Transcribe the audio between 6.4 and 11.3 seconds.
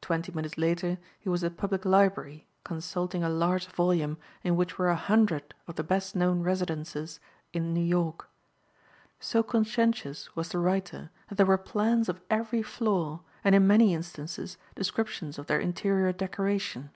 residences in New York. So conscientious was the writer